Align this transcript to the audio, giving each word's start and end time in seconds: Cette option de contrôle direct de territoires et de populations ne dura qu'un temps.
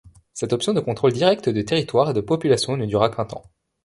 Cette 0.33 0.51
option 0.51 0.73
de 0.73 0.79
contrôle 0.79 1.13
direct 1.13 1.47
de 1.47 1.61
territoires 1.61 2.09
et 2.09 2.13
de 2.15 2.21
populations 2.21 2.75
ne 2.75 2.87
dura 2.87 3.11
qu'un 3.11 3.25
temps. 3.25 3.43